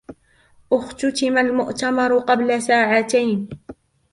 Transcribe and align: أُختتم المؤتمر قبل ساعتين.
أُختتم 0.73 1.37
المؤتمر 1.37 2.19
قبل 2.19 2.61
ساعتين. 2.61 3.49